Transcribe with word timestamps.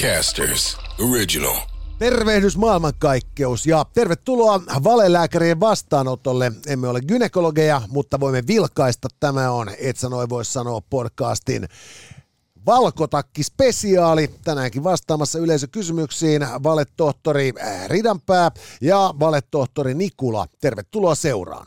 Podcasters 0.00 0.78
Original. 1.10 1.56
Tervehdys 1.98 2.56
maailmankaikkeus 2.56 3.66
ja 3.66 3.86
tervetuloa 3.94 4.60
valelääkärien 4.84 5.60
vastaanotolle. 5.60 6.52
Emme 6.66 6.88
ole 6.88 7.00
gynekologeja, 7.00 7.82
mutta 7.88 8.20
voimme 8.20 8.42
vilkaista. 8.46 9.08
Tämä 9.20 9.50
on, 9.50 9.70
et 9.78 9.96
sanoi 9.96 10.28
voi 10.28 10.44
sanoa, 10.44 10.80
podcastin 10.90 11.68
Valkotakki 12.66 13.42
spesiaali. 13.42 14.30
Tänäänkin 14.44 14.84
vastaamassa 14.84 15.38
yleisökysymyksiin 15.38 16.42
valetohtori 16.62 17.52
Ridanpää 17.86 18.50
ja 18.80 19.14
valetohtori 19.20 19.94
Nikula. 19.94 20.46
Tervetuloa 20.60 21.14
seuraan. 21.14 21.66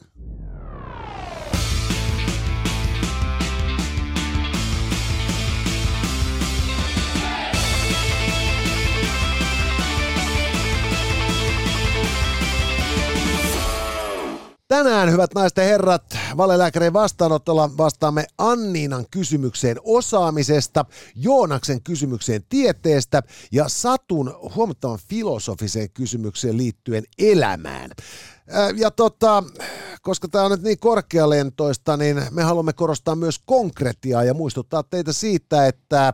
Tänään, 14.73 15.11
hyvät 15.11 15.35
naiset 15.35 15.57
ja 15.57 15.63
herrat, 15.63 16.17
valelääkärin 16.37 16.93
vastaanotolla 16.93 17.77
vastaamme 17.77 18.25
Anniinan 18.37 19.05
kysymykseen 19.11 19.77
osaamisesta, 19.83 20.85
Joonaksen 21.15 21.81
kysymykseen 21.81 22.43
tieteestä 22.49 23.23
ja 23.51 23.67
Satun 23.67 24.35
huomattavan 24.55 24.99
filosofiseen 25.09 25.89
kysymykseen 25.91 26.57
liittyen 26.57 27.03
elämään. 27.17 27.91
Ja 28.75 28.91
tota, 28.91 29.43
koska 30.01 30.27
tämä 30.27 30.45
on 30.45 30.51
nyt 30.51 30.61
niin 30.61 30.79
korkealentoista, 30.79 31.97
niin 31.97 32.21
me 32.31 32.43
haluamme 32.43 32.73
korostaa 32.73 33.15
myös 33.15 33.39
konkretiaa 33.45 34.23
ja 34.23 34.33
muistuttaa 34.33 34.83
teitä 34.83 35.13
siitä, 35.13 35.67
että 35.67 36.13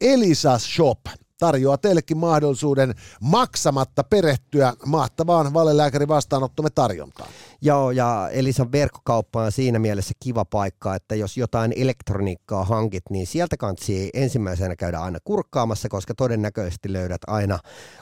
Elisa 0.00 0.58
Shop– 0.58 1.00
tarjoaa 1.40 1.78
teillekin 1.78 2.18
mahdollisuuden 2.18 2.94
maksamatta 3.20 4.04
perehtyä 4.04 4.72
mahtavaan 4.86 5.54
valelääkärin 5.54 6.08
vastaanottomme 6.08 6.70
tarjontaan. 6.70 7.28
Joo, 7.62 7.90
ja 7.90 8.28
Elisan 8.32 8.72
verkkokauppa 8.72 9.42
on 9.42 9.52
siinä 9.52 9.78
mielessä 9.78 10.14
kiva 10.22 10.44
paikka, 10.44 10.94
että 10.94 11.14
jos 11.14 11.36
jotain 11.36 11.72
elektroniikkaa 11.76 12.64
hankit, 12.64 13.02
niin 13.10 13.26
sieltä 13.26 13.56
kansi 13.56 14.10
ensimmäisenä 14.14 14.76
käydä 14.76 14.98
aina 14.98 15.18
kurkkaamassa, 15.24 15.88
koska 15.88 16.14
todennäköisesti 16.14 16.92
löydät 16.92 17.20
aina 17.26 17.58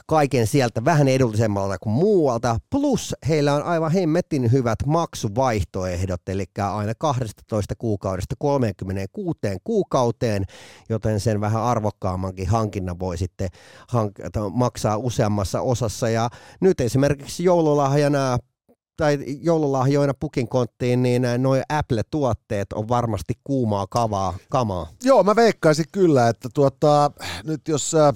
kaiken 0.07 0.47
sieltä 0.47 0.85
vähän 0.85 1.07
edullisemmalta 1.07 1.77
kuin 1.79 1.93
muualta. 1.93 2.59
Plus 2.69 3.15
heillä 3.27 3.53
on 3.53 3.63
aivan 3.63 3.91
hemmetin 3.91 4.51
hyvät 4.51 4.79
maksuvaihtoehdot, 4.85 6.29
eli 6.29 6.45
aina 6.73 6.93
12 6.97 7.75
kuukaudesta 7.75 8.35
36 8.39 9.39
kuukauteen, 9.63 10.45
joten 10.89 11.19
sen 11.19 11.41
vähän 11.41 11.63
arvokkaammankin 11.63 12.47
hankinnan 12.47 12.99
voi 12.99 13.17
sitten 13.29 13.49
hank- 13.91 14.49
maksaa 14.53 14.97
useammassa 14.97 15.61
osassa. 15.61 16.09
Ja 16.09 16.29
nyt 16.61 16.81
esimerkiksi 16.81 17.43
joululahjana 17.43 18.37
tai 18.97 19.17
joululahjoina 19.41 20.13
pukin 20.19 20.47
konttiin, 20.47 21.03
niin 21.03 21.21
noin 21.37 21.63
Apple-tuotteet 21.69 22.73
on 22.73 22.87
varmasti 22.87 23.33
kuumaa 23.43 23.87
kavaa, 23.87 24.37
kamaa. 24.49 24.87
Joo, 25.03 25.23
mä 25.23 25.35
veikkaisin 25.35 25.85
kyllä, 25.91 26.29
että 26.29 26.49
tuota, 26.53 27.11
nyt 27.43 27.67
jos 27.67 27.95
äh, 27.95 28.13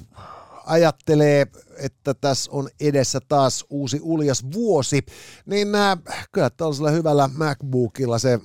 ajattelee, 0.66 1.48
että 1.78 2.14
tässä 2.14 2.52
on 2.52 2.70
edessä 2.80 3.20
taas 3.28 3.66
uusi 3.70 4.00
uljas 4.02 4.46
vuosi, 4.54 5.06
niin 5.46 5.76
äh, 5.76 5.98
kyllä 6.32 6.50
tällaisella 6.50 6.92
hyvällä 6.92 7.30
MacBookilla 7.38 8.20
se 8.20 8.40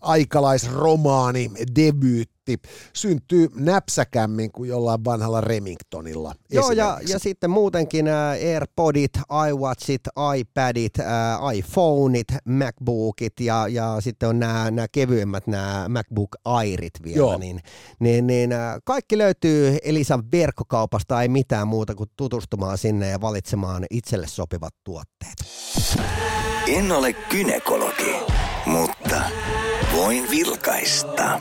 aikalaisromaani, 0.00 1.50
debyytti, 1.76 2.31
syntyy 2.92 3.48
näpsäkämmin 3.54 4.52
kuin 4.52 4.68
jollain 4.68 5.04
vanhalla 5.04 5.40
Remingtonilla. 5.40 6.34
Joo, 6.50 6.70
ja, 6.70 7.00
ja 7.08 7.18
sitten 7.18 7.50
muutenkin 7.50 8.06
AirPodit, 8.08 9.12
iWatchit, 9.50 10.00
iPadit, 10.38 10.94
iPhoneit, 11.54 12.26
MacBookit 12.44 13.40
ja, 13.40 13.68
ja 13.68 13.96
sitten 14.00 14.28
on 14.28 14.40
nämä, 14.40 14.70
nämä 14.70 14.86
kevyemmät 14.92 15.46
nämä 15.46 15.86
MacBook 15.88 16.36
Airit 16.44 16.94
vielä. 17.04 17.16
Joo. 17.16 17.38
Niin, 17.38 17.60
niin, 18.00 18.26
niin 18.26 18.50
kaikki 18.84 19.18
löytyy 19.18 19.78
Elisan 19.82 20.22
verkkokaupasta, 20.32 21.22
ei 21.22 21.28
mitään 21.28 21.68
muuta 21.68 21.94
kuin 21.94 22.10
tutustumaan 22.16 22.78
sinne 22.78 23.08
ja 23.08 23.20
valitsemaan 23.20 23.86
itselle 23.90 24.26
sopivat 24.26 24.74
tuotteet. 24.84 25.36
En 26.66 26.92
ole 26.92 27.12
kynekologi, 27.12 28.16
mutta 28.66 29.22
voin 29.96 30.30
vilkaista. 30.30 31.40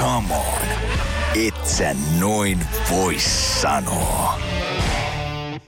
Come 0.00 0.34
on, 0.34 0.68
et 1.46 1.66
sä 1.66 1.96
noin 2.20 2.66
voi 2.90 3.16
sanoa. 3.60 4.38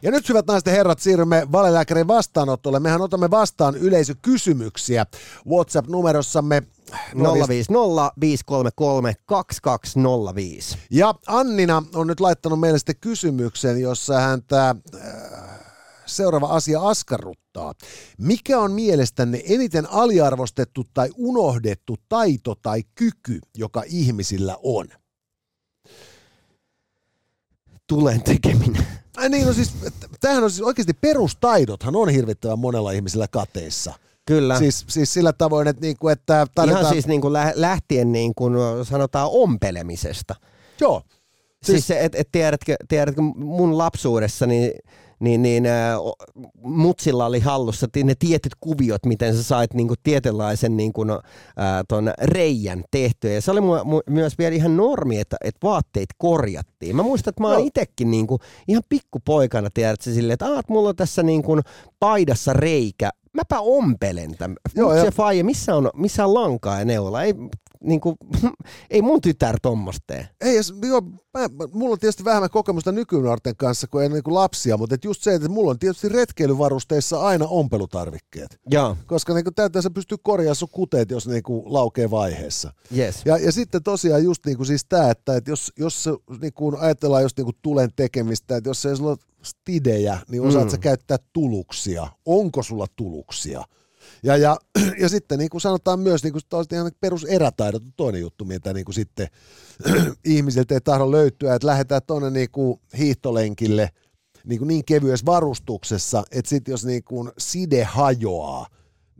Ja 0.02 0.10
nyt 0.10 0.28
hyvät 0.28 0.46
naiset 0.46 0.66
ja 0.66 0.72
herrat, 0.72 0.98
siirrymme 0.98 1.46
valelääkärin 1.52 2.08
vastaanotolle. 2.08 2.80
Mehän 2.80 3.00
otamme 3.00 3.30
vastaan 3.30 3.76
yleisökysymyksiä 3.76 5.06
WhatsApp-numerossamme 5.48 6.62
050 7.48 8.12
533 8.20 9.14
2205. 9.26 10.78
Ja 10.90 11.14
Annina 11.26 11.82
on 11.94 12.06
nyt 12.06 12.20
laittanut 12.20 12.60
meille 12.60 12.78
sitten 12.78 12.96
kysymyksen, 13.00 13.80
jossa 13.80 14.20
häntä 14.20 14.74
äh, 14.94 15.51
seuraava 16.06 16.46
asia 16.46 16.80
askarruttaa. 16.80 17.74
Mikä 18.18 18.58
on 18.58 18.72
mielestänne 18.72 19.42
eniten 19.44 19.90
aliarvostettu 19.90 20.84
tai 20.94 21.10
unohdettu 21.16 21.96
taito 22.08 22.54
tai 22.62 22.82
kyky, 22.94 23.38
joka 23.56 23.82
ihmisillä 23.86 24.56
on? 24.62 24.88
Tulen 27.86 28.22
tekeminen. 28.22 28.86
Ai 29.16 29.28
niin, 29.28 29.46
no 29.46 29.52
siis, 29.52 29.72
tämähän 30.20 30.44
on 30.44 30.50
siis 30.50 30.62
oikeasti 30.62 30.94
perustaidothan 30.94 31.96
on 31.96 32.08
hirvittävän 32.08 32.58
monella 32.58 32.92
ihmisellä 32.92 33.28
kateissa. 33.28 33.94
Kyllä. 34.26 34.58
Siis, 34.58 34.84
siis 34.88 35.14
sillä 35.14 35.32
tavoin, 35.32 35.68
että, 35.68 35.82
niinku, 35.82 36.08
että 36.08 36.46
tarvitaan... 36.54 36.82
Ihan 36.82 36.92
siis 36.92 37.06
niinku 37.06 37.32
lähtien 37.54 38.12
niin 38.12 38.34
kuin 38.34 38.54
sanotaan 38.82 39.28
ompelemisesta. 39.32 40.34
Joo. 40.80 41.02
Siis, 41.62 41.86
siis 41.86 42.00
et, 42.00 42.14
et 42.14 42.28
tiedätkö, 42.32 42.76
tiedätkö, 42.88 43.22
mun 43.36 43.78
lapsuudessa 43.78 44.46
niin 44.46 44.72
niin, 45.22 45.42
niin 45.42 45.66
äh, 45.66 45.94
mutsilla 46.62 47.26
oli 47.26 47.40
hallussa 47.40 47.86
ne 48.04 48.14
tietyt 48.18 48.52
kuviot, 48.60 49.06
miten 49.06 49.36
sä 49.36 49.42
sait 49.42 49.74
niin 49.74 49.88
kuin, 49.88 49.98
tietynlaisen 50.02 50.76
niin 50.76 50.92
kuin, 50.92 51.10
äh, 51.10 51.18
ton 51.88 52.12
reijän 52.22 52.84
tehtyä. 52.90 53.32
Ja 53.32 53.42
se 53.42 53.50
oli 53.50 53.60
mu- 53.60 53.84
mu- 53.84 54.12
myös 54.12 54.38
vielä 54.38 54.54
ihan 54.54 54.76
normi, 54.76 55.20
että, 55.20 55.36
että 55.44 55.66
vaatteet 55.66 56.08
korjattiin. 56.18 56.96
Mä 56.96 57.02
muistan, 57.02 57.30
että 57.30 57.42
mä 57.42 57.48
oon 57.48 57.58
no. 57.58 57.66
itekin 57.66 58.10
niin 58.10 58.26
kuin, 58.26 58.40
ihan 58.68 58.82
pikkupoikana, 58.88 59.68
tiedätkö, 59.74 60.10
silleen, 60.10 60.34
että, 60.34 60.46
että 60.46 60.72
mulla 60.72 60.88
on 60.88 60.96
tässä 60.96 61.22
niin 61.22 61.42
kuin, 61.42 61.60
paidassa 62.00 62.52
reikä, 62.52 63.10
mäpä 63.32 63.60
ompelen 63.60 64.36
tämän. 64.38 64.56
Joo, 64.74 64.94
se 65.04 65.10
faija, 65.10 65.44
missä 65.44 65.76
on, 65.76 65.90
missä 65.96 66.24
on 66.24 66.34
lankaa 66.34 66.78
ja 66.78 66.84
neula? 66.84 67.22
Ei, 67.22 67.34
niin 67.82 68.00
kuin, 68.00 68.16
ei 68.90 69.02
mun 69.02 69.20
tytär 69.20 69.58
tommosta 69.62 70.04
tee. 70.06 70.28
Ei, 70.40 70.56
joo, 70.88 71.00
mä, 71.34 71.48
mulla 71.72 71.92
on 71.92 71.98
tietysti 71.98 72.24
vähemmän 72.24 72.50
kokemusta 72.50 72.92
nykynuorten 72.92 73.56
kanssa 73.56 73.86
kuin 73.86 74.04
ennen 74.04 74.22
kuin 74.22 74.34
lapsia, 74.34 74.76
mutta 74.76 74.94
et 74.94 75.04
just 75.04 75.22
se, 75.22 75.34
että 75.34 75.48
mulla 75.48 75.70
on 75.70 75.78
tietysti 75.78 76.08
retkeilyvarusteissa 76.08 77.22
aina 77.22 77.46
ompelutarvikkeet. 77.46 78.60
Joo. 78.70 78.96
Koska 79.06 79.34
niin 79.34 79.54
täytyy 79.54 79.82
se 79.82 79.90
pystyy 79.90 80.18
korjaamaan 80.22 80.56
sun 80.56 80.68
kuteet, 80.72 81.10
jos 81.10 81.28
niin 81.28 81.42
kuin 81.42 81.62
laukee 81.66 82.10
vaiheessa. 82.10 82.72
Yes. 82.96 83.22
Ja, 83.24 83.36
ja 83.38 83.52
sitten 83.52 83.82
tosiaan 83.82 84.24
just 84.24 84.46
niin 84.46 84.56
kuin 84.56 84.66
siis 84.66 84.84
tämä, 84.88 85.10
että, 85.10 85.36
että 85.36 85.50
jos, 85.50 85.72
jos 85.78 86.08
niin 86.40 86.52
kuin 86.52 86.76
ajatellaan 86.76 87.22
just 87.22 87.36
niin 87.36 87.44
kuin 87.44 87.56
tulen 87.62 87.90
tekemistä, 87.96 88.56
että 88.56 88.70
jos 88.70 88.86
ei 88.86 88.96
sulla 88.96 89.10
ole 89.10 89.18
stidejä, 89.42 90.18
niin 90.30 90.42
osaat 90.42 90.64
mm. 90.64 90.70
sä 90.70 90.78
käyttää 90.78 91.18
tuluksia. 91.32 92.08
Onko 92.26 92.62
sulla 92.62 92.86
tuluksia? 92.96 93.64
Ja, 94.22 94.36
ja, 94.36 94.56
ja 95.02 95.08
sitten 95.08 95.38
niin 95.38 95.50
kuin 95.50 95.60
sanotaan 95.60 96.00
myös, 96.00 96.22
niin 96.22 96.32
kuin 96.32 96.42
ihan 96.72 96.90
peruserätaidot 97.00 97.82
on 97.82 97.92
toinen 97.96 98.20
juttu, 98.20 98.44
mitä 98.44 98.72
niin 98.72 98.84
kuin 98.84 98.94
sitten 98.94 99.28
ihmisiltä 100.24 100.74
ei 100.74 100.80
tahdo 100.80 101.10
löytyä, 101.10 101.54
että 101.54 101.66
lähdetään 101.66 102.02
tuonne 102.06 102.30
niin 102.30 102.50
kuin 102.50 102.80
hiihtolenkille 102.98 103.90
niin, 104.44 104.58
kuin 104.58 104.68
niin 104.68 104.84
kevyessä 104.84 105.26
varustuksessa, 105.26 106.22
että 106.32 106.48
sitten 106.48 106.72
jos 106.72 106.84
niin 106.84 107.04
kuin 107.04 107.30
side 107.38 107.84
hajoaa, 107.84 108.66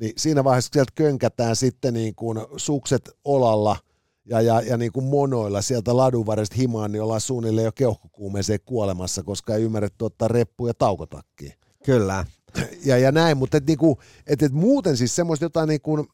niin 0.00 0.12
siinä 0.16 0.44
vaiheessa 0.44 0.70
sieltä 0.72 0.92
könkätään 0.94 1.56
sitten 1.56 1.94
niin 1.94 2.14
kuin 2.14 2.38
sukset 2.56 3.10
olalla 3.24 3.76
ja, 4.24 4.40
ja, 4.40 4.60
ja 4.60 4.76
niin 4.76 4.92
kuin 4.92 5.06
monoilla 5.06 5.62
sieltä 5.62 5.96
ladunvarresta 5.96 6.56
himaan, 6.56 6.92
niin 6.92 7.02
ollaan 7.02 7.20
suunnilleen 7.20 7.64
jo 7.64 7.72
keuhkokuumeeseen 7.72 8.60
kuolemassa, 8.64 9.22
koska 9.22 9.54
ei 9.54 9.62
ymmärretty 9.62 10.04
ottaa 10.04 10.28
reppuja 10.28 10.74
taukotakkiin. 10.74 11.52
Kyllä 11.84 12.24
ja, 12.84 12.98
ja 12.98 13.12
näin, 13.12 13.36
mutta 13.36 13.56
et 13.56 13.66
niinku, 13.66 13.98
et, 14.26 14.42
et 14.42 14.52
muuten 14.52 14.96
siis 14.96 15.16
semmoista 15.16 15.44
jotain 15.44 15.68
niinku 15.68 16.06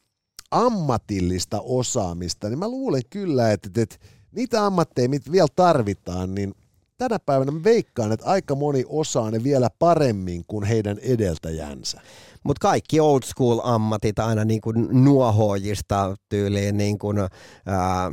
ammatillista 0.51 1.61
osaamista, 1.61 2.49
niin 2.49 2.59
mä 2.59 2.67
luulen 2.67 3.01
kyllä, 3.09 3.51
että 3.51 3.69
et, 3.69 3.77
et 3.77 4.01
niitä 4.31 4.65
ammatteja, 4.65 5.09
mitä 5.09 5.31
vielä 5.31 5.47
tarvitaan, 5.55 6.35
niin 6.35 6.53
tänä 6.97 7.19
päivänä 7.19 7.51
mä 7.51 7.63
veikkaan, 7.63 8.11
että 8.11 8.25
aika 8.25 8.55
moni 8.55 8.83
osaa 8.87 9.31
ne 9.31 9.43
vielä 9.43 9.69
paremmin 9.79 10.43
kuin 10.47 10.65
heidän 10.65 10.97
edeltäjänsä. 11.01 12.01
Mutta 12.43 12.61
kaikki 12.61 12.99
old 12.99 13.23
school 13.25 13.59
ammatit 13.63 14.19
aina 14.19 14.45
niin 14.45 14.61
kuin 14.61 14.87
nuohoojista 14.91 16.15
tyyliin 16.29 16.77
niin 16.77 16.99
kuin, 16.99 17.17
ää, 17.65 18.11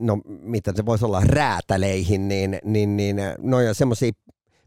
no 0.00 0.18
mitä 0.24 0.72
se 0.76 0.86
voisi 0.86 1.04
olla, 1.04 1.20
räätäleihin, 1.20 2.28
niin, 2.28 2.58
niin, 2.64 2.96
niin 2.96 3.16
no 3.38 3.60
ja 3.60 3.74
semmoisia 3.74 4.12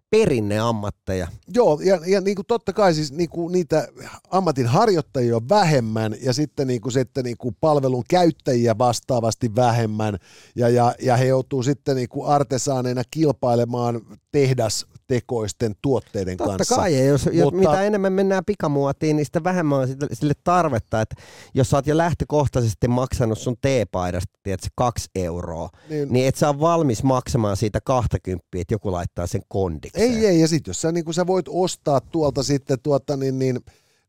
perinneammatteja. 0.09 1.27
Joo, 1.53 1.79
ja, 1.83 1.99
ja 2.05 2.21
niin 2.21 2.35
kuin 2.35 2.45
totta 2.45 2.73
kai 2.73 2.93
siis 2.93 3.11
niin 3.11 3.29
kuin 3.29 3.51
niitä 3.51 3.87
ammatin 4.31 4.67
harjoittajia 4.67 5.35
on 5.35 5.49
vähemmän 5.49 6.15
ja 6.21 6.33
sitten, 6.33 6.67
niin 6.67 6.81
kuin, 6.81 6.93
sitten 6.93 7.23
niin 7.23 7.37
kuin 7.37 7.55
palvelun 7.59 8.03
käyttäjiä 8.09 8.77
vastaavasti 8.77 9.55
vähemmän 9.55 10.17
ja, 10.55 10.69
ja, 10.69 10.95
ja 11.01 11.17
he 11.17 11.25
joutuu 11.25 11.63
sitten 11.63 11.95
niin 11.95 12.09
kuin 12.09 12.27
artesaaneina 12.27 13.01
kilpailemaan 13.11 14.01
tehdas 14.31 14.85
tekoisten 15.07 15.75
tuotteiden 15.81 16.37
Totta 16.37 16.57
kanssa. 16.57 16.75
kai, 16.75 16.95
ja 16.95 17.05
jos, 17.05 17.25
Mutta... 17.25 17.39
jos 17.39 17.53
mitä 17.53 17.83
enemmän 17.83 18.13
mennään 18.13 18.45
pikamuotiin, 18.45 19.15
niin 19.15 19.25
sitä 19.25 19.43
vähemmän 19.43 19.79
on 19.79 19.87
sille, 19.87 20.07
sille 20.13 20.33
tarvetta, 20.43 21.01
että 21.01 21.15
jos 21.53 21.69
sä 21.69 21.77
oot 21.77 21.87
jo 21.87 21.97
lähtökohtaisesti 21.97 22.87
maksanut 22.87 23.39
sun 23.39 23.55
teepaidasta, 23.61 24.39
tiedätkö, 24.43 24.67
kaksi 24.75 25.09
euroa, 25.15 25.69
niin, 25.89 26.13
niin 26.13 26.27
et 26.27 26.35
sä 26.35 26.49
ole 26.49 26.59
valmis 26.59 27.03
maksamaan 27.03 27.57
siitä 27.57 27.79
20, 27.85 28.45
että 28.55 28.73
joku 28.73 28.91
laittaa 28.91 29.27
sen 29.27 29.41
kondikseen. 29.47 30.11
Ei, 30.11 30.25
ei, 30.25 30.39
ja 30.39 30.47
sitten 30.47 30.69
jos 30.69 30.81
sä, 30.81 30.91
niin 30.91 31.13
sä 31.13 31.27
voit 31.27 31.45
ostaa 31.49 32.01
tuolta 32.01 32.43
sitten 32.43 32.77
tuota, 32.83 33.17
niin, 33.17 33.39
niin, 33.39 33.59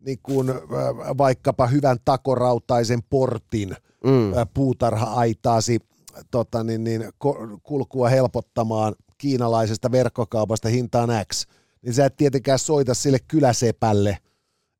niin 0.00 0.18
kuin, 0.22 0.48
vaikkapa 1.18 1.66
hyvän 1.66 1.98
takorautaisen 2.04 3.00
portin 3.10 3.76
mm. 4.04 4.32
puutarha-aitaasi 4.54 5.78
tota, 6.30 6.64
niin, 6.64 6.84
niin, 6.84 7.04
kulkua 7.62 8.08
helpottamaan– 8.08 8.94
kiinalaisesta 9.18 9.92
verkkokaupasta 9.92 10.68
hintaan 10.68 11.10
X, 11.32 11.46
niin 11.82 11.94
sä 11.94 12.06
et 12.06 12.16
tietenkään 12.16 12.58
soita 12.58 12.94
sille 12.94 13.18
kyläsepälle, 13.28 14.18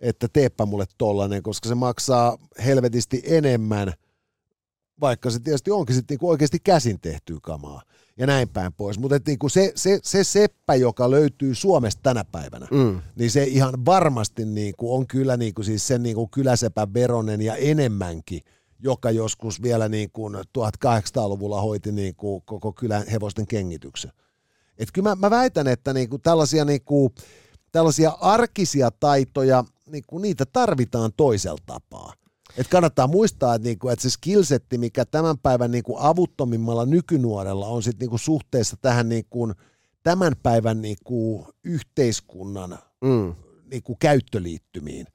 että 0.00 0.28
teepä 0.32 0.66
mulle 0.66 0.84
tollanen, 0.98 1.42
koska 1.42 1.68
se 1.68 1.74
maksaa 1.74 2.38
helvetisti 2.64 3.22
enemmän, 3.24 3.92
vaikka 5.00 5.30
se 5.30 5.40
tietysti 5.40 5.70
onkin 5.70 5.96
sitten 5.96 6.14
niinku 6.14 6.28
oikeasti 6.28 6.58
käsin 6.64 7.00
tehtyä 7.00 7.38
kamaa 7.42 7.82
ja 8.16 8.26
näin 8.26 8.48
päin 8.48 8.72
pois. 8.72 8.98
Mutta 8.98 9.20
niinku 9.26 9.48
se, 9.48 9.72
se, 9.74 10.00
se 10.02 10.24
seppä, 10.24 10.74
joka 10.74 11.10
löytyy 11.10 11.54
Suomesta 11.54 12.02
tänä 12.02 12.24
päivänä, 12.24 12.66
mm. 12.70 13.00
niin 13.16 13.30
se 13.30 13.44
ihan 13.44 13.84
varmasti 13.86 14.44
niinku 14.44 14.94
on 14.94 15.06
kyllä 15.06 15.36
niinku 15.36 15.62
siis 15.62 15.86
sen 15.86 16.02
niinku 16.02 16.26
kyläsepän 16.26 16.94
veronen 16.94 17.42
ja 17.42 17.56
enemmänkin, 17.56 18.40
joka 18.78 19.10
joskus 19.10 19.62
vielä 19.62 19.88
niinku 19.88 20.28
1800-luvulla 20.28 21.60
hoiti 21.60 21.92
niinku 21.92 22.40
koko 22.40 22.72
kylän 22.72 23.06
hevosten 23.12 23.46
kengityksen. 23.46 24.12
Et 24.78 24.88
kyllä 24.92 25.08
mä, 25.08 25.14
mä 25.14 25.30
väitän, 25.30 25.66
että 25.66 25.92
niinku 25.92 26.18
tällaisia, 26.18 26.64
niinku, 26.64 27.12
tällaisia 27.72 28.10
arkisia 28.20 28.90
taitoja, 28.90 29.64
niinku, 29.86 30.18
niitä 30.18 30.46
tarvitaan 30.46 31.12
toisella 31.16 31.60
tapaa. 31.66 32.12
Et 32.56 32.68
kannattaa 32.68 33.06
muistaa, 33.06 33.54
että, 33.54 33.68
niinku, 33.68 33.88
että 33.88 34.02
se 34.02 34.10
skillsetti, 34.10 34.78
mikä 34.78 35.04
tämän 35.04 35.38
päivän 35.38 35.70
niinku, 35.70 35.96
avuttomimmalla 35.98 36.86
nykynuorella 36.86 37.66
on 37.66 37.82
sit, 37.82 38.00
niinku, 38.00 38.18
suhteessa 38.18 38.76
tähän 38.80 39.08
niinku, 39.08 39.52
tämän 40.02 40.32
päivän 40.42 40.82
niinku, 40.82 41.46
yhteiskunnan 41.64 42.78
mm. 43.00 43.34
niinku, 43.70 43.96
käyttöliittymiin, 44.00 45.06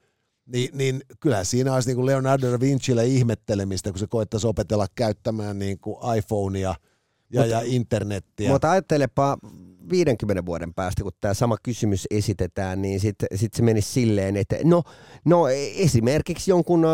niin, 0.46 0.70
niin 0.72 1.02
kyllä 1.20 1.44
siinä 1.44 1.74
olisi 1.74 1.94
niin 1.94 2.06
Leonardo 2.06 2.52
da 2.52 2.60
Vincille 2.60 3.06
ihmettelemistä, 3.06 3.90
kun 3.90 3.98
se 3.98 4.06
koettaisi 4.06 4.46
opetella 4.46 4.86
käyttämään 4.94 5.58
niin 5.58 5.78
kuin 5.78 5.96
iPhonea– 6.16 6.74
ja, 7.32 7.40
Mut, 7.40 7.50
ja 7.50 7.60
internettiä. 7.64 8.50
Mutta 8.50 8.70
ajattelepa 8.70 9.38
50 9.90 10.46
vuoden 10.46 10.74
päästä, 10.74 11.02
kun 11.02 11.12
tämä 11.20 11.34
sama 11.34 11.56
kysymys 11.62 12.06
esitetään, 12.10 12.82
niin 12.82 13.00
sitten 13.00 13.28
sit 13.34 13.54
se 13.54 13.62
menisi 13.62 13.92
silleen, 13.92 14.36
että 14.36 14.56
no, 14.64 14.82
no 15.24 15.48
esimerkiksi 15.76 16.50
jonkun 16.50 16.84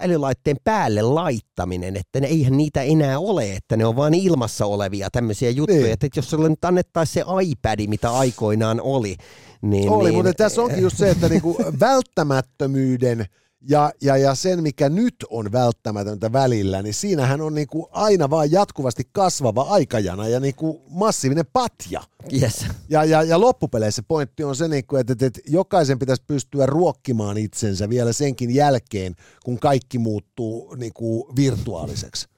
älylaitteen 0.00 0.56
päälle 0.64 1.02
laittaminen, 1.02 1.96
että 1.96 2.20
ne, 2.20 2.26
eihän 2.26 2.56
niitä 2.56 2.82
enää 2.82 3.18
ole, 3.18 3.52
että 3.52 3.76
ne 3.76 3.86
on 3.86 3.96
vain 3.96 4.14
ilmassa 4.14 4.66
olevia 4.66 5.08
tämmöisiä 5.12 5.50
juttuja, 5.50 5.80
niin. 5.80 5.92
että 5.92 6.08
jos 6.16 6.30
sulle 6.30 6.48
nyt 6.48 6.64
annettaisiin 6.64 7.24
se 7.24 7.42
iPad, 7.42 7.86
mitä 7.86 8.10
aikoinaan 8.10 8.80
oli, 8.80 9.16
niin... 9.62 9.90
Oli, 9.90 10.08
niin, 10.10 10.14
mutta 10.14 10.32
tässä 10.32 10.62
onkin 10.62 10.82
just 10.82 10.96
se, 10.96 11.10
että 11.10 11.28
niinku 11.28 11.56
välttämättömyyden 11.80 13.26
ja, 13.68 13.92
ja, 14.02 14.16
ja 14.16 14.34
sen, 14.34 14.62
mikä 14.62 14.88
nyt 14.88 15.14
on 15.30 15.52
välttämätöntä 15.52 16.32
välillä, 16.32 16.82
niin 16.82 16.94
siinähän 16.94 17.40
on 17.40 17.54
niinku 17.54 17.88
aina 17.92 18.30
vaan 18.30 18.52
jatkuvasti 18.52 19.02
kasvava 19.12 19.62
aikajana 19.62 20.28
ja 20.28 20.40
niinku 20.40 20.82
massiivinen 20.88 21.44
patja. 21.52 22.02
Yes. 22.42 22.66
Ja, 22.88 23.04
ja, 23.04 23.22
ja 23.22 23.40
loppupeleissä 23.40 24.02
pointti 24.02 24.44
on 24.44 24.56
se, 24.56 24.68
niinku, 24.68 24.96
että, 24.96 25.12
että, 25.12 25.26
että 25.26 25.40
jokaisen 25.48 25.98
pitäisi 25.98 26.22
pystyä 26.26 26.66
ruokkimaan 26.66 27.38
itsensä 27.38 27.88
vielä 27.88 28.12
senkin 28.12 28.54
jälkeen, 28.54 29.16
kun 29.44 29.58
kaikki 29.58 29.98
muuttuu 29.98 30.74
niinku 30.74 31.32
virtuaaliseksi. 31.36 32.28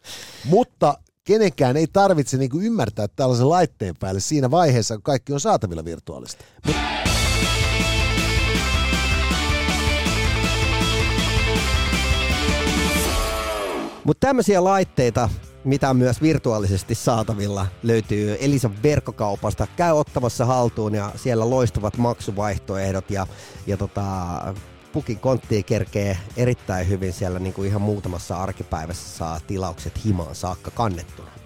Mutta 0.45 0.99
kenenkään 1.25 1.77
ei 1.77 1.87
tarvitse 1.93 2.37
niinku 2.37 2.61
ymmärtää 2.61 3.09
tällaisen 3.09 3.49
laitteen 3.49 3.95
päälle 4.01 4.21
siinä 4.21 4.51
vaiheessa, 4.51 4.95
kun 4.95 5.03
kaikki 5.03 5.33
on 5.33 5.41
saatavilla 5.41 5.85
virtuaalista. 5.85 6.45
Mut 6.67 7.02
Mutta 14.05 14.27
tämmöisiä 14.27 14.65
laitteita, 14.65 15.29
mitä 15.65 15.91
on 15.91 15.97
myös 15.97 16.23
virtuaalisesti 16.23 16.95
saatavilla, 16.95 17.67
löytyy 17.83 18.37
Elisan 18.41 18.83
verkkokaupasta. 18.83 19.67
Käy 19.77 19.93
ottamassa 19.93 20.45
haltuun 20.45 20.95
ja 20.95 21.13
siellä 21.17 21.51
loistavat 21.51 21.97
maksuvaihtoehdot 21.97 23.11
ja, 23.11 23.27
ja 23.67 23.77
tota, 23.77 24.05
pukin 24.93 25.19
kontti 25.19 25.63
kerkee 25.63 26.19
erittäin 26.37 26.89
hyvin 26.89 27.13
siellä 27.13 27.39
niin 27.39 27.55
kuin 27.55 27.69
ihan 27.69 27.83
muutamassa 27.83 28.37
arkipäivässä 28.37 29.17
saa 29.19 29.41
tilaukset 29.41 30.05
himaan 30.05 30.35
saakka 30.35 30.71
kannettuna. 30.71 31.42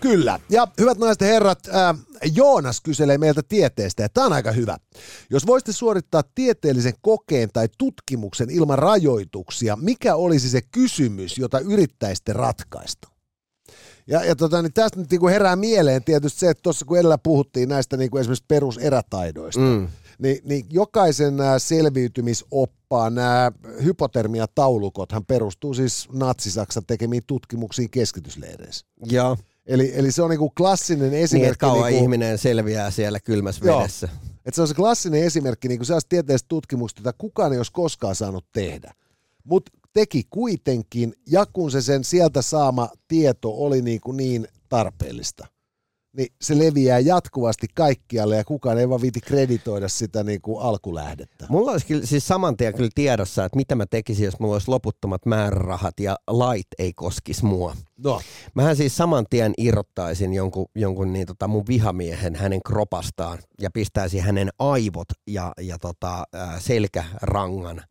Kyllä. 0.00 0.40
Ja 0.50 0.68
hyvät 0.80 0.98
naiset 0.98 1.20
ja 1.20 1.26
herrat, 1.26 1.68
äh, 1.68 1.96
Joonas 2.34 2.80
kyselee 2.80 3.18
meiltä 3.18 3.42
tieteestä, 3.48 4.02
ja 4.02 4.08
tämä 4.08 4.26
on 4.26 4.32
aika 4.32 4.52
hyvä. 4.52 4.76
Jos 5.30 5.46
voisitte 5.46 5.72
suorittaa 5.72 6.22
tieteellisen 6.34 6.94
kokeen 7.00 7.48
tai 7.52 7.68
tutkimuksen 7.78 8.50
ilman 8.50 8.78
rajoituksia, 8.78 9.76
mikä 9.76 10.14
olisi 10.14 10.50
se 10.50 10.60
kysymys, 10.62 11.38
jota 11.38 11.58
yrittäisitte 11.58 12.32
ratkaista? 12.32 13.08
Ja, 14.06 14.24
ja 14.24 14.36
tota, 14.36 14.62
niin 14.62 14.72
tästä 14.72 15.00
nyt 15.00 15.10
niin 15.10 15.20
kuin 15.20 15.32
herää 15.32 15.56
mieleen 15.56 16.04
tietysti 16.04 16.40
se, 16.40 16.50
että 16.50 16.62
tuossa 16.62 16.86
kun 16.86 16.98
edellä 16.98 17.18
puhuttiin 17.18 17.68
näistä 17.68 17.96
niin 17.96 18.10
kuin 18.10 18.20
esimerkiksi 18.20 18.44
peruserätaidoista, 18.48 19.60
mm. 19.60 19.88
niin, 20.18 20.38
niin 20.44 20.66
jokaisen 20.70 21.36
nämä 21.36 21.58
selviytymisoppaan 21.58 23.14
nämä 23.14 23.52
hypotermiataulukothan 23.84 25.24
perustuu 25.24 25.74
siis 25.74 26.08
Natsi-Saksan 26.12 26.86
tekemiin 26.86 27.22
tutkimuksiin 27.26 27.90
keskitysleireissä. 27.90 28.86
Joo. 29.04 29.36
Eli, 29.66 29.92
eli 29.94 30.12
se 30.12 30.22
on 30.22 30.30
niinku 30.30 30.50
klassinen 30.50 31.14
esimerkki. 31.14 31.48
Niin, 31.50 31.58
kauan 31.58 31.86
niinku, 31.86 32.02
ihminen 32.02 32.38
selviää 32.38 32.90
siellä 32.90 33.20
kylmässä 33.20 33.64
joo, 33.64 33.78
vedessä. 33.78 34.08
Että 34.44 34.56
se 34.56 34.62
on 34.62 34.68
se 34.68 34.74
klassinen 34.74 35.22
esimerkki 35.22 35.68
niinku 35.68 35.84
sellaista 35.84 36.08
tieteellisestä 36.08 36.48
tutkimuksesta, 36.48 37.00
jota 37.00 37.18
kukaan 37.18 37.52
ei 37.52 37.58
olisi 37.58 37.72
koskaan 37.72 38.14
saanut 38.14 38.46
tehdä. 38.52 38.94
Mutta 39.44 39.72
teki 39.92 40.24
kuitenkin, 40.30 41.14
ja 41.30 41.46
kun 41.46 41.70
se 41.70 41.82
sen 41.82 42.04
sieltä 42.04 42.42
saama 42.42 42.88
tieto 43.08 43.50
oli 43.50 43.82
niinku 43.82 44.12
niin 44.12 44.48
tarpeellista– 44.68 45.46
niin 46.16 46.28
se 46.40 46.58
leviää 46.58 46.98
jatkuvasti 46.98 47.66
kaikkialle 47.74 48.36
ja 48.36 48.44
kukaan 48.44 48.78
ei 48.78 48.88
vaan 48.88 49.00
viiti 49.00 49.20
kreditoida 49.20 49.88
sitä 49.88 50.24
niin 50.24 50.40
kuin 50.40 50.62
alkulähdettä. 50.62 51.46
Mulla 51.48 51.72
olisi 51.72 51.86
kyllä, 51.86 52.06
siis 52.06 52.28
saman 52.28 52.56
tien 52.56 52.74
kyllä 52.74 52.90
tiedossa, 52.94 53.44
että 53.44 53.56
mitä 53.56 53.74
mä 53.74 53.86
tekisin, 53.86 54.24
jos 54.24 54.40
mulla 54.40 54.54
olisi 54.54 54.70
loputtomat 54.70 55.26
määrärahat 55.26 56.00
ja 56.00 56.16
lait 56.26 56.66
ei 56.78 56.92
koskisi 56.92 57.44
mua. 57.44 57.76
No. 58.04 58.20
Mähän 58.54 58.76
siis 58.76 58.96
saman 58.96 59.26
tien 59.30 59.52
irrottaisin 59.58 60.34
jonkun, 60.34 60.66
jonkun 60.74 61.12
niin 61.12 61.26
tota 61.26 61.48
mun 61.48 61.66
vihamiehen 61.68 62.34
hänen 62.34 62.60
kropastaan 62.66 63.38
ja 63.60 63.70
pistäisin 63.70 64.22
hänen 64.22 64.48
aivot 64.58 65.08
ja, 65.26 65.52
ja 65.60 65.78
tota, 65.78 66.24
selkärangan 66.58 67.82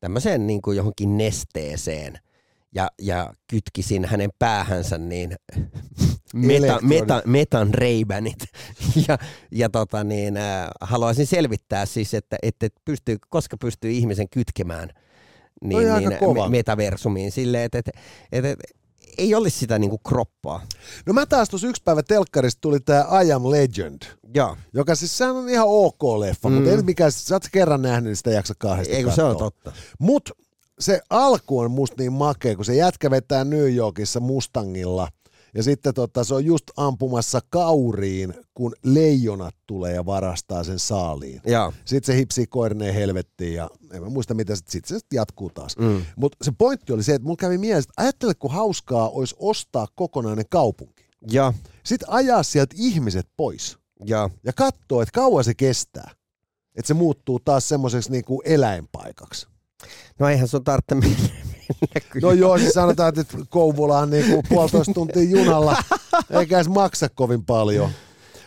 tämmöiseen 0.00 0.46
niin 0.46 0.62
kuin 0.62 0.76
johonkin 0.76 1.16
nesteeseen 1.16 2.18
ja, 2.74 2.88
ja 3.02 3.32
kytkisin 3.50 4.04
hänen 4.04 4.30
päähänsä 4.38 4.98
niin 4.98 5.36
meta, 6.34 6.78
meta, 6.82 7.22
metan 7.26 7.74
reibänit. 7.74 8.44
ja, 9.08 9.18
ja 9.50 9.68
tota 9.68 10.04
niin, 10.04 10.36
äh, 10.36 10.68
haluaisin 10.80 11.26
selvittää 11.26 11.86
siis, 11.86 12.14
että, 12.14 12.36
että 12.42 12.68
pystyy, 12.84 13.16
koska 13.28 13.56
pystyy 13.56 13.90
ihmisen 13.90 14.28
kytkemään 14.28 14.90
niin, 15.64 15.88
niin, 15.98 16.50
metaversumiin 16.50 17.32
silleen, 17.32 17.64
että, 17.64 17.78
että, 17.78 17.92
että, 18.32 18.50
että 18.50 18.64
ei 19.18 19.34
olisi 19.34 19.58
sitä 19.58 19.78
niinku 19.78 19.98
kroppaa. 19.98 20.66
No 21.06 21.12
mä 21.12 21.26
taas 21.26 21.48
tuossa 21.48 21.66
yksi 21.66 21.82
päivä 21.84 22.02
telkkarista 22.02 22.60
tuli 22.60 22.80
tämä 22.80 23.06
I 23.24 23.32
Am 23.32 23.50
Legend. 23.50 24.02
Joo. 24.34 24.56
Joka 24.72 24.94
siis 24.94 25.18
sehän 25.18 25.36
on 25.36 25.48
ihan 25.48 25.66
ok 25.68 26.02
leffa, 26.18 26.48
mm. 26.48 26.54
mutta 26.54 26.70
en 26.70 26.84
mikään, 26.84 27.12
sä 27.12 27.34
oot 27.34 27.44
kerran 27.52 27.82
nähnyt, 27.82 28.04
niin 28.04 28.16
sitä 28.16 28.30
jaksa 28.30 28.54
kahdesta 28.58 28.94
Ei 28.94 29.04
se 29.14 29.22
on 29.22 29.36
totta. 29.36 29.72
Mut 29.98 30.30
se 30.78 31.00
alku 31.10 31.58
on 31.58 31.70
musta 31.70 31.96
niin 31.98 32.12
makea, 32.12 32.56
kun 32.56 32.64
se 32.64 32.74
jätkä 32.74 33.10
vetää 33.10 33.44
New 33.44 33.74
Yorkissa 33.74 34.20
Mustangilla– 34.20 35.08
Ja 35.54 35.62
sitten 35.62 35.94
tota, 35.94 36.24
se 36.24 36.34
on 36.34 36.44
just 36.44 36.64
ampumassa 36.76 37.40
kauriin, 37.50 38.34
kun 38.54 38.74
leijonat 38.84 39.54
tulee 39.66 39.94
ja 39.94 40.06
varastaa 40.06 40.64
sen 40.64 40.78
saaliin. 40.78 41.40
Joo. 41.46 41.72
Sitten 41.84 42.14
se 42.14 42.18
hipsii 42.18 42.46
koirineen 42.46 42.94
helvettiin 42.94 43.54
ja 43.54 43.70
en 43.92 44.02
mä 44.02 44.08
muista 44.08 44.34
mitä 44.34 44.56
sitten 44.56 44.72
sit 44.72 44.84
se 44.84 44.98
sit 44.98 45.12
jatkuu 45.12 45.50
taas. 45.50 45.76
Mm. 45.76 46.02
Mutta 46.16 46.36
se 46.42 46.52
pointti 46.58 46.92
oli 46.92 47.02
se, 47.02 47.14
että 47.14 47.26
mulla 47.26 47.36
kävi 47.36 47.58
mielessä, 47.58 47.90
että 47.90 48.02
ajattele 48.02 48.34
kun 48.34 48.50
hauskaa 48.50 49.08
olisi 49.08 49.34
ostaa 49.38 49.86
kokonainen 49.94 50.44
kaupunki. 50.50 51.04
Ja, 51.30 51.52
Sitten 51.84 52.10
ajaa 52.10 52.42
sieltä 52.42 52.74
ihmiset 52.78 53.28
pois 53.36 53.78
ja. 54.04 54.30
ja 54.44 54.52
katsoo, 54.52 55.02
että 55.02 55.12
kauan 55.12 55.44
se 55.44 55.54
kestää. 55.54 56.10
Että 56.74 56.88
se 56.88 56.94
muuttuu 56.94 57.40
taas 57.40 57.68
semmoiseksi 57.68 58.10
niinku 58.10 58.42
eläinpaikaksi. 58.44 59.46
No 60.18 60.28
eihän 60.28 60.48
sun 60.48 60.64
tarvitse 60.64 60.94
mennä, 60.94 61.28
kyllä. 62.10 62.26
No 62.26 62.32
joo, 62.32 62.58
siis 62.58 62.72
sanotaan, 62.72 63.12
että 63.18 63.38
Kouvola 63.48 63.98
on 63.98 64.10
niinku 64.10 64.42
puolitoista 64.48 64.92
tuntia 64.92 65.22
junalla, 65.22 65.76
eikä 66.40 66.56
edes 66.56 66.68
maksa 66.68 67.08
kovin 67.08 67.44
paljon. 67.44 67.90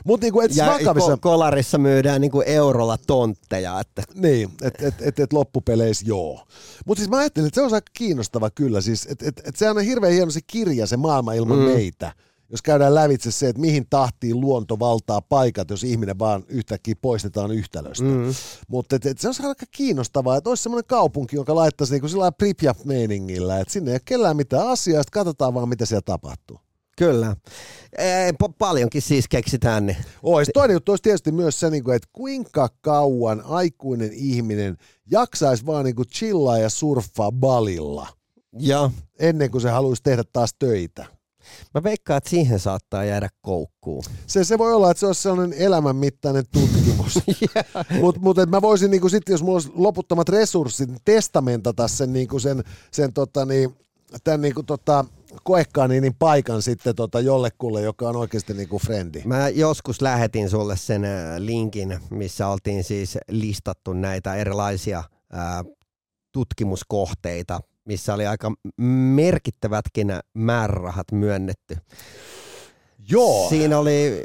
Mutta 0.08 0.26
niinku, 0.26 0.42
et 0.42 0.56
ja 0.56 0.66
vakavissa... 0.66 1.14
ko- 1.14 1.20
kolarissa 1.22 1.78
myydään 1.78 2.22
niinku 2.22 2.42
eurolla 2.46 2.98
tontteja, 3.08 3.80
että 3.80 4.04
Niin, 4.14 4.50
että 4.62 4.88
et, 4.88 4.96
et, 5.02 5.20
et 5.20 5.34
loppupeleissä 5.34 6.06
joo. 6.08 6.48
Mutta 6.86 7.00
siis 7.00 7.10
mä 7.10 7.18
ajattelin, 7.18 7.48
että 7.48 7.62
se 7.62 7.66
on 7.66 7.74
aika 7.74 7.92
kiinnostava 7.94 8.50
kyllä. 8.50 8.82
Siis, 8.82 9.08
että 9.10 9.26
et, 9.28 9.42
et 9.46 9.56
se 9.56 9.70
on 9.70 9.82
hirveän 9.82 10.14
hieno 10.14 10.32
se 10.32 10.40
kirja, 10.48 10.88
se 10.88 10.98
maailma 10.98 11.34
ilman 11.34 11.58
mm. 11.58 11.64
meitä. 11.64 12.12
Jos 12.50 12.62
käydään 12.62 12.96
lävitse 12.96 13.32
se, 13.32 13.50
että 13.50 13.62
mihin 13.62 13.86
tahtiin 13.90 14.42
luonto 14.42 14.80
valtaa 14.80 15.22
paikat, 15.22 15.70
jos 15.70 15.84
ihminen 15.84 16.20
vaan 16.20 16.44
yhtäkkiä 16.48 16.96
poistetaan 17.02 17.52
yhtälöstä. 17.52 18.04
Mm. 18.04 18.34
Mutta 18.68 18.96
et, 18.96 19.06
et 19.06 19.20
se 19.20 19.28
on 19.28 19.34
aika 19.48 19.66
kiinnostavaa, 19.72 20.38
että 20.38 20.50
olisi 20.50 20.64
semmoinen 20.64 20.88
kaupunki, 20.88 21.36
joka 21.36 21.56
laittaisi 21.56 21.94
niinku 21.94 22.08
sillä 22.08 22.32
Pripyat-meiningillä, 22.32 23.60
että 23.60 23.74
sinne 23.74 23.92
ei 23.92 23.96
ole 23.96 24.02
kellään 24.06 24.38
mitään 24.38 24.68
asiaa, 24.68 25.04
sitten 25.04 25.20
katsotaan 25.20 25.54
vaan, 25.54 25.70
mitä 25.70 25.86
siellä 25.86 26.02
tapahtuu. 26.02 26.60
kyllä. 26.98 27.36
Ei, 27.98 28.32
po- 28.32 28.54
paljonkin 28.58 29.02
siis 29.02 29.28
keksitään 29.28 29.86
niin. 29.86 29.98
Ois. 30.24 30.50
Toinen 30.54 30.74
juttu 30.74 30.92
olisi 30.92 31.04
tietysti 31.04 31.32
myös 31.32 31.60
se, 31.60 31.70
niinku, 31.70 31.92
että 31.92 32.10
kuinka 32.14 32.70
kauan 32.82 33.42
aikuinen 33.46 34.12
ihminen 34.14 34.78
jaksaisi 35.12 35.66
vaan 35.66 35.86
niinku 35.86 36.06
chillaa 36.06 36.58
ja 36.58 36.70
surffaa 36.70 37.32
balilla 37.32 38.08
Ja 38.60 38.92
ennen 39.20 39.52
kuin 39.52 39.62
se 39.62 39.70
haluaisi 39.70 40.04
tehdä 40.04 40.24
taas 40.34 40.54
töitä. 40.60 41.17
Mä 41.74 41.84
veikkaan, 41.84 42.18
että 42.18 42.30
siihen 42.30 42.60
saattaa 42.60 43.06
jäädä 43.06 43.30
koukkuun. 43.42 44.04
Se, 44.28 44.44
se 44.44 44.58
voi 44.58 44.74
olla, 44.74 44.92
että 44.92 45.00
se 45.00 45.08
olisi 45.08 45.22
sellainen 45.22 45.60
elämänmittainen 45.60 46.44
tutkimus. 46.52 47.20
Mutta 48.02 48.22
mut, 48.22 48.38
mä 48.50 48.62
voisin, 48.62 48.92
niinku, 48.92 49.10
sit, 49.10 49.30
jos 49.30 49.44
mulla 49.44 49.56
olisi 49.56 49.72
loputtomat 49.76 50.30
resurssit, 50.30 50.90
niin 50.90 51.02
testamentata 51.06 51.88
sen, 51.88 52.14
niinku, 52.14 52.40
sen, 52.40 52.64
sen 52.92 53.14
tota, 53.14 53.46
niin, 53.46 53.76
tämän 54.24 54.42
niinku, 54.42 54.64
tota, 54.64 55.06
koekaaniinin 55.44 56.16
paikan 56.20 56.62
sitten 56.62 56.96
tota, 56.96 57.20
jollekulle, 57.20 57.82
joka 57.82 58.10
on 58.10 58.16
oikeasti 58.16 58.54
niinku 58.54 58.80
frendi. 58.80 59.22
Mä 59.26 59.50
joskus 59.50 60.02
lähetin 60.02 60.50
sulle 60.50 60.78
sen 60.78 61.06
äh, 61.06 61.38
linkin, 61.38 62.00
missä 62.10 62.48
oltiin 62.48 62.84
siis 62.84 63.18
listattu 63.30 63.94
näitä 63.94 64.36
erilaisia 64.36 65.04
ää, 65.32 65.64
tutkimuskohteita, 66.32 67.60
missä 67.88 68.14
oli 68.14 68.28
aika 68.28 68.52
merkittävätkin 69.16 70.08
määrärahat 70.34 71.12
myönnetty. 71.12 71.78
Joo. 73.10 73.50
Siinä 73.50 73.80
oli 73.80 74.24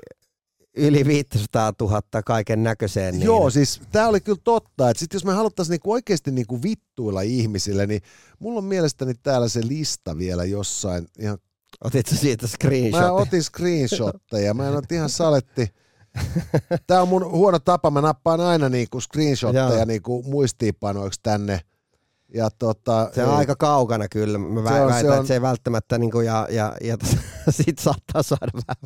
yli 0.76 1.04
500 1.04 1.73
000 1.81 2.02
kaiken 2.26 2.62
näköiseen. 2.62 3.14
Niin 3.14 3.25
Joo, 3.26 3.50
siis 3.50 3.81
tämä 3.92 4.09
oli 4.09 4.21
kyllä 4.21 4.40
totta, 4.45 4.90
että 4.90 5.00
sit 5.00 5.14
jos 5.14 5.25
me 5.25 5.33
haluttaisiin 5.33 5.73
niinku 5.73 5.92
oikeasti 5.92 6.31
niinku 6.31 6.62
vittuilla 6.62 7.21
ihmisille, 7.21 7.87
niin 7.87 8.02
mulla 8.38 8.59
on 8.59 8.64
mielestäni 8.64 9.14
täällä 9.23 9.49
se 9.49 9.61
lista 9.69 10.19
vielä 10.19 10.45
jossain. 10.45 11.07
Ihan, 11.19 11.38
Otitko 11.85 12.14
siitä 12.14 12.45
mä 12.45 12.49
screenshotin? 12.49 13.11
otin 13.11 13.42
screenshotteja, 13.42 14.54
mä 14.54 14.69
en 14.69 14.75
ole 14.75 14.83
ihan 14.90 15.11
saletti. 15.21 15.69
Tämä 16.87 17.02
on 17.02 17.09
mun 17.09 17.31
huono 17.31 17.59
tapa, 17.59 17.90
mä 17.90 18.00
nappaan 18.00 18.40
aina 18.40 18.69
niinku 18.69 19.00
screenshotteja 19.00 19.85
niinku 19.87 20.23
muistiinpanoiksi 20.23 21.21
tänne. 21.23 21.61
Ja 22.35 22.51
tota, 22.59 23.11
Se 23.15 23.25
on 23.25 23.31
ei- 23.31 23.37
aika 23.37 23.57
kaukana 23.57 24.09
kyllä. 24.09 24.39
Mä 24.39 24.69
Se 24.69 24.81
on- 24.81 24.93
se 25.01 25.09
on- 25.11 25.15
että 25.15 25.27
se 25.27 25.35
ei 25.35 25.43
välttämättä, 25.43 25.99
niin 25.99 26.11
kuin, 26.11 26.27
ja, 26.27 26.49
ja, 26.51 26.77
ja 26.81 26.97
sit 27.51 27.79
saattaa 27.79 28.23
saada 28.23 28.51
vähän 28.55 28.77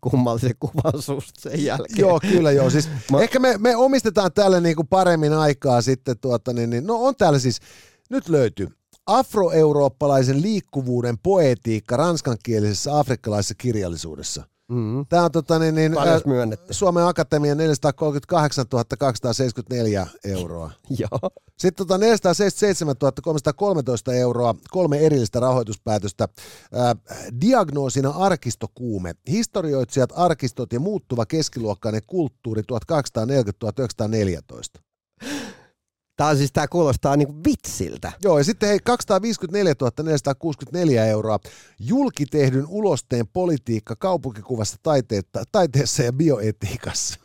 kummallisen 0.00 0.54
kuvan 0.60 1.02
susta 1.02 1.40
sen 1.40 1.64
jälkeen. 1.64 1.98
Joo, 1.98 2.20
kyllä 2.20 2.50
joo. 2.52 2.70
Siis 2.70 2.88
Mä- 3.10 3.20
Ehkä 3.20 3.38
me, 3.38 3.54
me 3.58 3.76
omistetaan 3.76 4.32
tälle 4.32 4.60
niinku 4.60 4.84
paremmin 4.84 5.32
aikaa 5.32 5.82
sitten. 5.82 6.18
Tuota, 6.20 6.52
niin, 6.52 6.70
niin, 6.70 6.86
no 6.86 6.94
on 7.04 7.16
täällä 7.16 7.38
siis, 7.38 7.58
nyt 8.10 8.28
löytyy 8.28 8.68
afroeurooppalaisen 9.06 10.42
liikkuvuuden 10.42 11.18
poetiikka 11.22 11.96
ranskankielisessä 11.96 12.98
afrikkalaisessa 12.98 13.54
kirjallisuudessa. 13.58 14.42
Mm-hmm. 14.70 15.06
Tämä 15.08 15.24
on 15.24 15.32
tota, 15.32 15.58
niin, 15.58 15.74
niin. 15.74 15.92
Suomen 16.70 17.06
Akatemian 17.06 17.58
438 17.58 18.66
274 18.98 20.06
euroa. 20.24 20.70
Joo. 20.98 21.30
Sitten 21.58 21.86
tota 21.86 21.98
477 21.98 22.94
313 23.22 24.12
euroa, 24.12 24.54
kolme 24.70 24.98
erillistä 24.98 25.40
rahoituspäätöstä. 25.40 26.28
Ää, 26.72 26.96
diagnoosina 27.40 28.10
arkistokuume, 28.10 29.14
historioitsijat, 29.30 30.12
arkistot 30.16 30.72
ja 30.72 30.80
muuttuva 30.80 31.26
keskiluokkainen 31.26 32.02
kulttuuri 32.06 32.62
1840-1914. 32.62 32.64
On 36.28 36.36
siis, 36.36 36.52
tää 36.52 36.68
kuulostaa 36.68 37.16
niinku 37.16 37.34
vitsiltä. 37.48 38.12
Joo, 38.22 38.38
ja 38.38 38.44
sitten 38.44 38.68
hei, 38.68 38.78
254 38.84 39.74
464 40.02 41.06
euroa 41.06 41.38
julkitehdyn 41.78 42.66
ulosteen 42.68 43.28
politiikka 43.28 43.96
kaupunkikuvassa 43.96 44.76
taiteetta, 44.82 45.44
taiteessa 45.52 46.02
ja 46.02 46.12
bioetiikassa. 46.12 47.20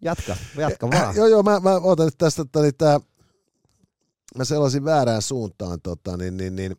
Jatka, 0.00 0.36
jatka 0.56 0.88
Äh, 0.94 1.00
vaan. 1.00 1.16
joo, 1.16 1.26
joo, 1.26 1.42
mä, 1.42 1.60
mä 1.60 1.74
otan 1.74 2.06
nyt 2.06 2.18
tästä, 2.18 2.42
että 2.42 2.60
niin 2.62 2.74
tää, 2.78 3.00
mä 4.38 4.44
sellaisin 4.44 4.84
väärään 4.84 5.22
suuntaan, 5.22 5.80
tota, 5.80 6.16
niin, 6.16 6.36
niin, 6.36 6.56
niin. 6.56 6.76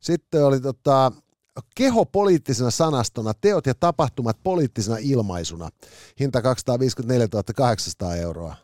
sitten 0.00 0.44
oli 0.44 0.60
tota, 0.60 1.12
keho 1.74 2.04
poliittisena 2.04 2.70
sanastona, 2.70 3.34
teot 3.40 3.66
ja 3.66 3.74
tapahtumat 3.74 4.38
poliittisena 4.42 4.96
ilmaisuna, 5.00 5.68
hinta 6.20 6.42
254 6.42 7.28
800 7.56 8.16
euroa. 8.16 8.56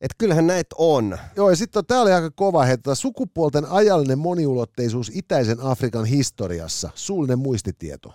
Et 0.00 0.10
kyllähän 0.18 0.46
näitä 0.46 0.74
on. 0.78 1.18
Joo, 1.36 1.50
ja 1.50 1.56
sitten 1.56 1.86
tämä 1.86 2.02
oli 2.02 2.12
aika 2.12 2.30
kova 2.30 2.64
hetki. 2.64 2.90
Sukupuolten 2.94 3.66
ajallinen 3.66 4.18
moniulotteisuus 4.18 5.10
itäisen 5.14 5.60
Afrikan 5.60 6.04
historiassa, 6.04 6.90
suullinen 6.94 7.38
muistitieto. 7.38 8.12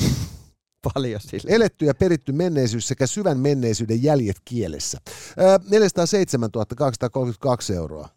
Paljon 0.94 1.20
sille. 1.20 1.54
Eletty 1.54 1.84
ja 1.84 1.94
peritty 1.94 2.32
menneisyys 2.32 2.88
sekä 2.88 3.06
syvän 3.06 3.38
menneisyyden 3.38 4.02
jäljet 4.02 4.36
kielessä. 4.44 4.98
Ö, 5.40 5.58
407 5.70 6.50
232 6.76 7.74
euroa. 7.74 8.08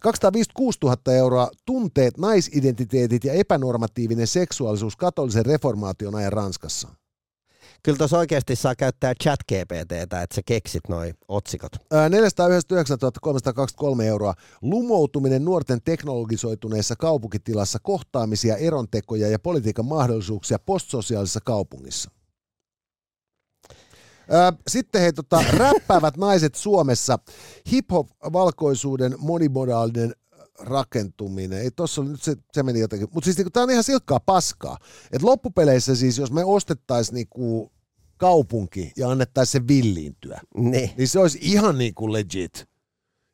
256 0.00 0.78
000 0.82 0.96
euroa 1.12 1.50
tunteet, 1.66 2.18
naisidentiteetit 2.18 3.24
ja 3.24 3.32
epänormatiivinen 3.32 4.26
seksuaalisuus 4.26 4.96
katolisen 4.96 5.46
reformaation 5.46 6.14
ajan 6.14 6.32
Ranskassa. 6.32 6.88
Kyllä 7.84 7.98
tuossa 7.98 8.18
oikeasti 8.18 8.56
saa 8.56 8.74
käyttää 8.74 9.14
chat 9.22 9.40
GPTtä, 9.48 10.22
että 10.22 10.34
sä 10.34 10.42
keksit 10.46 10.88
noi 10.88 11.14
otsikot. 11.28 11.72
Ö, 11.92 12.08
499 12.08 12.98
323 13.20 14.06
euroa. 14.06 14.34
Lumoutuminen 14.62 15.44
nuorten 15.44 15.80
teknologisoituneessa 15.84 16.96
kaupunkitilassa, 16.96 17.78
kohtaamisia, 17.82 18.56
erontekoja 18.56 19.28
ja 19.28 19.38
politiikan 19.38 19.84
mahdollisuuksia 19.84 20.58
postsosiaalisessa 20.58 21.40
kaupungissa. 21.44 22.10
Sitten 24.68 25.00
hei, 25.00 25.12
tota, 25.12 25.44
räppäävät 25.58 26.16
naiset 26.16 26.54
Suomessa, 26.54 27.18
hip-hop-valkoisuuden 27.70 29.14
monimodaalinen 29.18 30.14
rakentuminen. 30.58 31.58
Ei 31.58 31.70
tossa 31.70 32.00
oli 32.02 32.10
nyt 32.10 32.22
se, 32.22 32.36
se 32.52 32.62
meni 32.62 32.80
jotenkin. 32.80 33.08
Mutta 33.12 33.24
siis 33.24 33.36
niinku, 33.36 33.50
tämä 33.50 33.64
on 33.64 33.70
ihan 33.70 33.84
silkkaa 33.84 34.20
paskaa. 34.20 34.78
Et 35.12 35.22
loppupeleissä 35.22 35.94
siis, 35.94 36.18
jos 36.18 36.32
me 36.32 36.44
ostettaisiin 36.44 37.14
niinku 37.14 37.73
kaupunki 38.24 38.92
ja 38.96 39.10
annettaisiin 39.10 39.62
se 39.62 39.68
villiintyä, 39.68 40.40
Niin. 40.56 40.90
niin 40.98 41.08
se 41.08 41.18
olisi 41.18 41.38
ihan 41.42 41.78
niin 41.78 41.94
kuin 41.94 42.12
legit. 42.12 42.66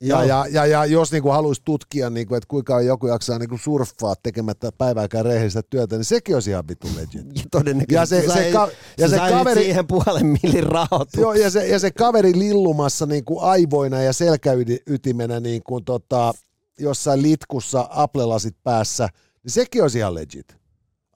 Ja, 0.02 0.25
ja, 0.25 0.47
ja, 0.50 0.66
ja 0.66 0.85
jos 0.87 1.12
niin 1.12 1.23
kuin 1.23 1.32
haluaisi 1.32 1.62
tutkia, 1.64 2.11
niin 2.11 2.26
kuin, 2.28 2.37
että 2.37 2.47
kuinka 2.49 2.80
joku 2.80 3.06
jaksaa 3.06 3.38
niin 3.38 3.49
kuin 3.49 3.59
surffaa 3.59 4.14
tekemättä 4.23 4.73
päivääkään 4.78 5.25
rehellistä 5.25 5.62
työtä, 5.70 5.97
niin 5.97 6.04
sekin 6.04 6.35
olisi 6.37 6.50
ihan 6.50 6.68
vitun 6.68 6.90
legit. 6.97 7.26
Ja 7.37 7.42
todennäköisesti 7.50 8.14
Ja 8.14 8.23
se- 8.23 8.26
se 8.26 8.32
sai- 8.42 8.52
ka- 8.52 8.68
ja 8.99 9.09
se 9.09 9.16
sait 9.16 9.32
kaveri- 9.35 9.62
siihen 9.62 9.87
puolen 9.87 10.26
millin 10.42 10.62
rahoitus. 10.64 11.20
Joo, 11.20 11.32
ja 11.35 11.50
se, 11.50 11.66
ja 11.68 11.78
se 11.78 11.90
kaveri 11.90 12.38
lillumassa 12.38 13.06
niin 13.06 13.25
kuin 13.25 13.40
aivoina 13.42 14.02
ja 14.02 14.12
selkäytimenä 14.12 15.40
niin 15.40 15.62
kuin 15.62 15.85
tota, 15.85 16.35
jossain 16.78 17.23
litkussa 17.23 17.87
aplelasit 17.90 18.56
päässä, 18.62 19.09
niin 19.42 19.52
sekin 19.52 19.82
olisi 19.82 19.99
ihan 19.99 20.14
legit. 20.14 20.60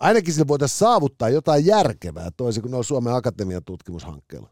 Ainakin 0.05 0.35
sillä 0.35 0.49
voitaisiin 0.49 0.79
saavuttaa 0.79 1.29
jotain 1.29 1.67
järkevää, 1.67 2.31
toisin 2.37 2.63
kuin 2.63 2.71
noilla 2.71 2.83
Suomen 2.83 3.15
Akatemian 3.15 3.65
tutkimushankkeilla. 3.65 4.51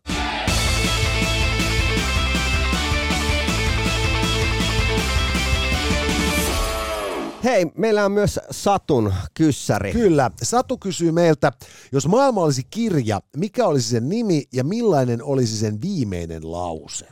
Hei, 7.44 7.66
meillä 7.76 8.04
on 8.04 8.12
myös 8.12 8.40
Satun 8.50 9.14
kyssäri. 9.35 9.92
Kyllä. 9.92 10.30
Satu 10.42 10.78
kysyy 10.78 11.12
meiltä, 11.12 11.52
jos 11.92 12.09
maailma 12.09 12.42
olisi 12.42 12.62
kirja, 12.71 13.21
mikä 13.37 13.66
olisi 13.66 13.88
sen 13.88 14.09
nimi 14.09 14.44
ja 14.52 14.64
millainen 14.64 15.23
olisi 15.23 15.56
sen 15.56 15.80
viimeinen 15.82 16.52
lause? 16.52 17.09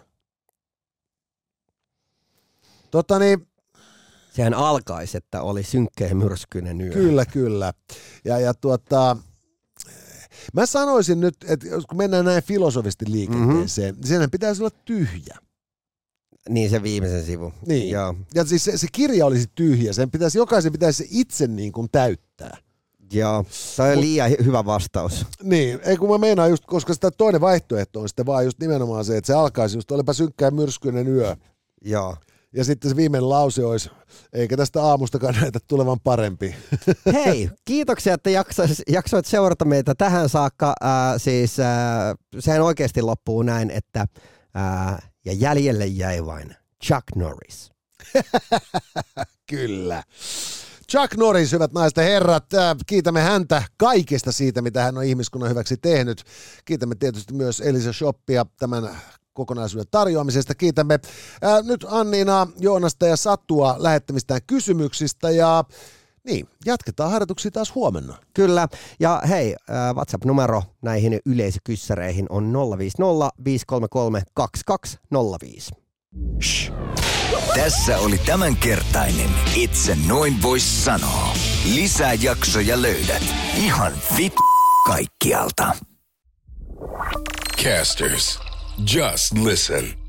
Tota 2.91 3.19
niin, 3.19 3.50
Sehän 4.31 4.55
alkaisi, 4.55 5.17
että 5.17 5.43
oli 5.43 5.63
synkkä 5.63 6.07
ja 6.07 6.15
myrskyinen 6.15 6.81
yö. 6.81 6.93
Kyllä, 6.93 7.27
kyllä. 7.27 7.73
Ja, 8.25 8.39
ja 8.39 8.55
tuota, 8.55 9.17
mä 10.53 10.67
sanoisin 10.67 11.21
nyt, 11.21 11.37
että 11.49 11.69
jos 11.69 11.87
kun 11.87 11.99
mennään 11.99 12.25
näin 12.25 12.43
filosofisesti 12.43 13.05
liikenteeseen, 13.09 13.95
mm-hmm. 13.95 14.01
niin 14.01 14.09
senhän 14.09 14.31
pitäisi 14.31 14.63
olla 14.63 14.77
tyhjä. 14.85 15.37
Niin 16.49 16.71
se 16.71 16.83
viimeisen 16.83 17.25
sivu. 17.25 17.53
Niin. 17.67 17.91
Joo. 17.91 18.15
Ja 18.35 18.45
siis 18.45 18.65
se, 18.65 18.79
se 18.79 18.87
kirja 18.93 19.27
olisi 19.27 19.47
tyhjä, 19.55 19.93
sen 19.93 20.11
pitäisi, 20.11 20.39
jokaisen 20.39 20.73
pitäisi 20.73 21.05
se 21.05 21.09
itse 21.11 21.47
niin 21.47 21.73
kuin 21.73 21.89
täyttää. 21.93 22.57
Joo, 23.13 23.45
se 23.51 23.83
on 23.83 24.01
liian 24.01 24.31
hy- 24.31 24.45
hyvä 24.45 24.65
vastaus. 24.65 25.27
Niin, 25.43 25.81
ei 25.83 25.97
kun 25.97 26.11
mä 26.11 26.19
meinaan 26.19 26.51
just, 26.51 26.65
koska 26.67 26.95
sitä 26.95 27.11
toinen 27.11 27.41
vaihtoehto 27.41 28.01
on 28.01 28.09
sitten 28.09 28.27
vaan 28.27 28.45
just 28.45 28.59
nimenomaan 28.59 29.05
se, 29.05 29.17
että 29.17 29.27
se 29.27 29.35
alkaisi 29.35 29.77
just, 29.77 29.91
olipa 29.91 30.13
synkkä 30.13 30.45
ja 30.45 30.51
myrskyinen 30.51 31.09
yö. 31.09 31.37
Joo. 31.85 32.17
Ja 32.55 32.65
sitten 32.65 32.91
se 32.91 32.97
viimeinen 32.97 33.29
lause 33.29 33.65
olisi, 33.65 33.91
eikä 34.33 34.57
tästä 34.57 34.83
aamustakaan 34.83 35.35
näytä 35.41 35.59
tulevan 35.69 36.01
parempi. 36.01 36.55
Hei, 37.25 37.51
kiitoksia, 37.65 38.15
että 38.15 38.31
jaksais, 38.31 38.83
jaksoit 38.89 39.27
seurata 39.27 39.65
meitä 39.65 39.95
tähän 39.95 40.29
saakka. 40.29 40.75
Äh, 40.85 40.91
siis 41.17 41.61
äh, 41.61 41.67
sehän 42.39 42.63
oikeasti 42.63 43.03
loppuu 43.03 43.43
näin, 43.43 43.71
että 43.71 44.07
äh, 44.57 45.11
ja 45.25 45.33
jäljelle 45.33 45.87
jäi 45.87 46.27
vain 46.27 46.57
Chuck 46.85 47.05
Norris. 47.17 47.73
Kyllä. 49.51 50.03
Chuck 50.91 51.17
Norris, 51.17 51.53
hyvät 51.53 51.73
naiset 51.73 51.97
ja 51.97 52.03
herrat, 52.03 52.45
kiitämme 52.87 53.21
häntä 53.21 53.63
kaikesta 53.77 54.33
siitä, 54.33 54.63
mitä 54.63 54.83
hän 54.83 54.99
on 54.99 55.05
ihmiskunnan 55.05 55.51
hyväksi 55.51 55.77
tehnyt. 55.77 56.23
Kiitämme 56.65 56.95
tietysti 56.95 57.35
myös 57.35 57.61
Elisa 57.61 57.93
Shoppia 57.93 58.47
tämän 58.59 58.91
kokonaisuuden 59.33 59.87
tarjoamisesta. 59.91 60.55
Kiitämme 60.55 60.99
ää, 61.43 61.63
nyt 61.63 61.87
Anniina, 61.89 62.47
Joonasta 62.59 63.07
ja 63.07 63.17
Satua 63.17 63.75
lähettämistään 63.79 64.41
kysymyksistä 64.47 65.31
ja 65.31 65.65
niin, 66.25 66.49
jatketaan 66.67 67.11
harjoituksia 67.11 67.51
taas 67.51 67.75
huomenna. 67.75 68.17
Kyllä, 68.35 68.69
ja 69.01 69.23
hei, 69.29 69.57
WhatsApp-numero 69.95 70.63
näihin 70.83 71.21
yleisökyssäreihin 71.27 72.27
on 72.29 72.53
050 72.79 73.31
533 73.45 74.23
2205. 74.35 75.75
Shh. 76.43 76.73
Tässä 77.55 77.99
oli 77.99 78.19
tämänkertainen 78.19 79.31
Itse 79.55 79.99
noin 80.09 80.43
vois 80.43 80.85
sanoa. 80.85 81.33
Lisää 81.75 82.15
jaksoja 82.15 82.83
löydät 82.83 83.23
ihan 83.57 83.93
vit 84.17 84.35
kaikkialta. 84.87 85.73
Casters, 87.65 88.41
just 88.85 89.37
listen. 89.37 90.00